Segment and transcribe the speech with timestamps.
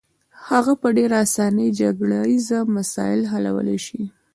[0.49, 4.01] هغه په ډېره اسانۍ جګړه ییز مسایل حلولای شي.